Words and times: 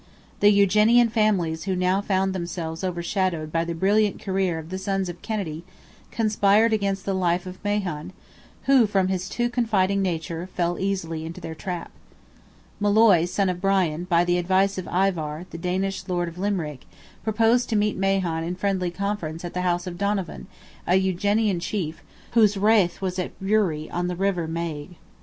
The 0.39 0.49
Eugenian 0.49 1.09
families 1.09 1.65
who 1.65 1.75
now 1.75 2.01
found 2.01 2.33
themselves 2.33 2.83
overshadowed 2.83 3.51
by 3.51 3.63
the 3.63 3.75
brilliant 3.75 4.19
career 4.19 4.57
of 4.57 4.71
the 4.71 4.79
sons 4.79 5.09
of 5.09 5.21
Kennedy, 5.21 5.63
conspired 6.09 6.73
against 6.73 7.05
the 7.05 7.13
life 7.13 7.45
of 7.45 7.63
Mahon, 7.63 8.11
who, 8.63 8.87
from 8.87 9.09
his 9.09 9.29
too 9.29 9.47
confiding 9.47 10.01
nature, 10.01 10.49
fell 10.55 10.79
easily 10.79 11.23
into 11.23 11.39
their 11.39 11.53
trap. 11.53 11.91
Molloy, 12.79 13.25
son 13.25 13.47
of 13.47 13.61
Bran, 13.61 14.05
by 14.05 14.25
the 14.25 14.39
advice 14.39 14.79
of 14.79 14.87
Ivar, 14.91 15.45
the 15.51 15.59
Danish 15.59 16.07
lord 16.07 16.27
of 16.27 16.39
Limerick, 16.39 16.87
proposed 17.23 17.69
to 17.69 17.75
meet 17.75 17.95
Mahon 17.95 18.43
in 18.43 18.55
friendly 18.55 18.89
conference 18.89 19.45
at 19.45 19.53
the 19.53 19.61
house 19.61 19.85
of 19.85 19.99
Donovan, 19.99 20.47
an 20.87 20.99
Eugenian 20.99 21.59
chief, 21.59 22.01
whose 22.31 22.57
rath 22.57 23.01
was 23.03 23.19
at 23.19 23.39
Bruree, 23.39 23.87
on 23.91 24.07
the 24.07 24.15
river 24.15 24.47
Maigue. 24.47 24.95